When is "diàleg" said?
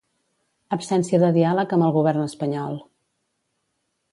1.35-1.75